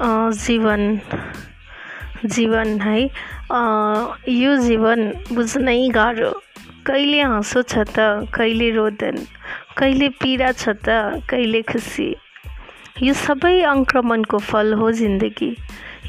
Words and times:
जीवन 0.00 1.00
जीवन 2.24 2.80
है। 2.80 3.00
यो 4.28 4.56
जीवन 4.56 5.00
बुझ्नै 5.32 5.88
गाह्रो। 5.94 6.32
कहिले 6.86 7.20
हाँसो 7.22 7.62
छ 7.62 7.84
त 7.88 8.28
कहिले 8.34 8.70
रोदन 8.70 9.16
कहिले 9.78 10.08
पीडा 10.20 10.50
छ 10.52 10.68
त 10.84 10.88
कहिले 11.30 11.62
खुसी। 11.70 12.08
यो 13.02 13.14
सबै 13.14 13.56
अङ्क्रमणको 13.72 14.38
फल 14.50 14.72
हो 14.80 14.90
जिन्दगी। 15.00 15.50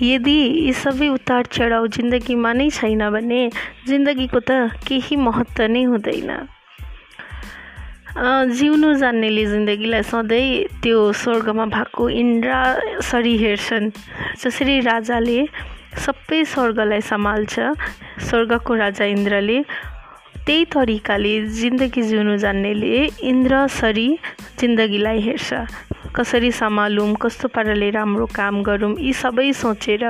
यदि 0.01 0.37
यी 0.65 0.73
सबै 0.73 1.07
उतार 1.09 1.43
चढाउ 1.55 1.87
जिन्दगीमा 1.95 2.51
नै 2.53 2.69
छैन 2.69 3.09
भने 3.09 3.41
जिन्दगीको 3.87 4.39
त 4.39 4.51
केही 4.87 5.15
महत्त्व 5.23 5.63
नै 5.73 5.83
हुँदैन। 5.83 6.31
जिउनु 8.15 8.93
जान्नेले 8.97 9.45
जिन्दगीलाई 9.45 10.03
सधैँ 10.03 10.79
त्यो 10.81 11.11
स्वर्गमा 11.11 11.65
भएको 11.75 12.09
इन्द्रसरी 12.09 13.35
हेर्छन्। 13.37 13.91
जसरी 14.41 14.79
राजाले 14.87 15.39
सबै 16.05 16.43
स्वर्गलाई 16.45 17.01
सम्हाल्छ 17.01 17.55
स्वर्गको 18.29 18.73
राजा 18.75 19.05
इन्द्रले 19.05 19.59
त्यही 20.47 20.65
तरिकाले 20.71 21.33
जिन्दगी 21.59 22.01
जिउनु 22.01 22.37
जान्नेले 22.37 23.05
इन्द्रसरी 23.21 24.09
जिन्दगीलाई 24.59 25.19
हेर्छ। 25.21 25.53
कसरी 26.15 26.51
सम्हालौँ 26.51 27.13
कस्तो 27.21 27.47
पाराले 27.51 27.89
राम्रो 27.91 28.25
काम 28.31 28.63
गरौँ 28.63 28.95
यी 28.97 29.13
सबै 29.13 29.51
सोचेर 29.53 30.03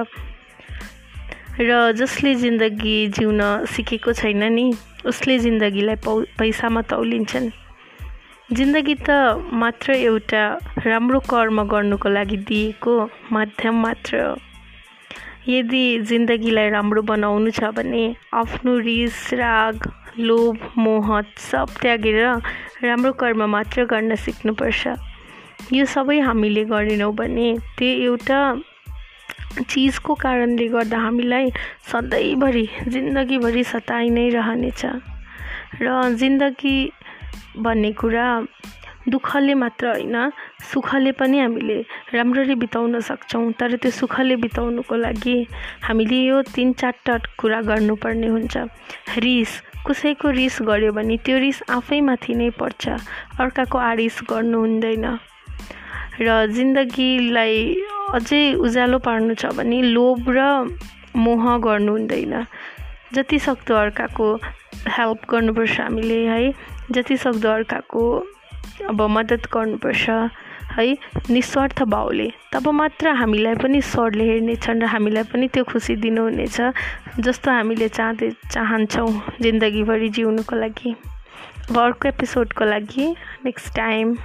र 1.60 1.91
जसले 1.98 2.36
जिन्दगी 2.36 2.98
जिउन 3.18 3.41
सिकेको 3.66 4.14
छैन 4.14 4.44
नि 4.54 4.74
उसले 5.05 5.40
जिन्दगीलाई 5.40 5.96
पौ 6.05 6.22
पैसामा 6.40 6.82
तौलिन्छन्। 6.94 7.50
जिन्दगी 8.50 8.94
त 8.96 9.12
मात्र 9.52 9.91
एउटा 9.94 10.41
राम्रो 10.84 11.20
कर्म 11.20 11.62
गर्नुको 11.68 12.10
लागि 12.10 12.38
दिएको 12.48 12.94
माध्यम 13.32 13.76
मात्र 13.84 14.20
हो। 14.24 14.35
यदि 15.48 15.84
जिन्दगीलाई 16.08 16.70
राम्रो 16.70 17.02
बनाउनु 17.10 17.52
छ 17.52 17.71
भने 17.76 18.04
आफ्नो 18.34 18.77
रिस 18.88 19.18
राग 19.34 19.91
लोभ 20.20 20.70
मोह 20.77 21.10
सब 21.44 21.76
त्यागेर 21.82 22.20
राम्रो 22.84 23.12
कर्म 23.20 23.44
मात्र 23.52 23.86
गर्न 23.86 24.16
सिक्नुपर्छ। 24.16 24.96
यो 25.74 25.86
सबै 25.86 26.20
हामीले 26.24 26.64
गरेनौँ 26.71 27.12
भने 27.20 27.49
त्यो 27.76 27.91
एउटा 28.08 28.40
चिजको 29.60 30.14
कारणले 30.24 30.68
गर्दा 30.71 30.98
हामीलाई 30.98 31.52
सधैँभरि 31.91 32.68
जिन्दगीभरि 32.88 33.64
सताइ 33.76 34.10
नै 34.10 34.30
रहनेछ। 34.40 34.86
र 35.84 36.16
जिन्दगी 36.16 36.77
भन्ने 37.58 37.92
कुरा 37.92 38.28
दुःखले 39.08 39.54
मात्र 39.54 39.88
होइन 39.88 40.16
सुखले 40.72 41.12
पनि 41.16 41.40
हामीले 41.40 41.80
राम्ररी 42.14 42.56
बिताउन 42.56 43.00
सक्छौँ। 43.00 43.52
तर 43.60 43.76
त्यो 43.80 43.92
सुखले 43.92 44.36
बिताउनुको 44.36 44.96
लागि 44.96 45.38
हामीले 45.84 46.20
यो 46.28 46.42
तिन 46.52 46.74
चारवटा 46.74 47.18
कुरा 47.40 47.62
गर्नुपर्ने 47.72 48.28
हुन्छ। 48.28 48.58
रिस 49.24 49.52
कसैको 49.88 50.30
रिस 50.30 50.58
गर्यो 50.68 50.92
भने 50.92 51.18
त्यो 51.24 51.38
रिस 51.40 51.64
आफैमाथि 51.72 52.34
नै 52.36 52.50
पर्छ 52.60 52.84
अर्काको 53.40 53.78
आरिस 53.78 54.20
गर्नु 54.30 54.60
हुँदैन। 54.60 55.05
र 56.20 56.28
जिन्दगीलाई 56.52 57.55
अझै 58.12 58.44
उज्यालो 58.60 59.00
पार्नु 59.00 59.34
छ 59.40 59.55
भने 59.55 59.82
लोभ 59.96 60.30
र 60.36 60.40
मोह 61.16 61.44
गर्नु 61.64 61.92
हुँदैन। 61.92 62.34
जति 63.13 63.40
सक्दो 63.40 63.76
अर्काको 63.76 64.34
हेल्प 64.88 65.30
गर्नुपर्छ 65.31 65.80
हामीले 65.80 66.25
है। 66.28 66.53
जति 66.91 67.18
सक्दो 67.18 67.50
अर्काको 67.50 68.03
अब 68.90 69.02
मद्दत 69.09 69.47
गर्नुपर्छ 69.53 70.09
है। 70.78 70.86
निस्वार्थ 71.30 71.81
भावले 71.84 72.31
तब 72.53 72.68
मात्र 72.69 73.09
हामीलाई 73.16 73.56
पनि 73.56 73.81
स्वरले 73.81 74.24
हेर्नेछन् 74.24 74.81
र 74.81 74.86
हामीलाई 74.86 75.24
पनि 75.34 75.48
त्यो 75.48 75.64
खुसी 75.64 75.96
दिनुहुनेछ 75.96 76.58
जस्तो 77.20 77.52
हामीले 77.52 77.88
चाहँदै 77.90 78.31
चाहन्छौँ 78.52 79.10
जिन्दगीभरि 79.42 80.10
जिउनुको 80.10 80.56
लागि। 80.56 80.96
अब 81.70 81.78
अर्को 81.80 82.08
एपिसोडको 82.08 82.66
लागि 82.66 83.06
नेक्स्ट 83.46 83.76
टाइम 83.76 84.16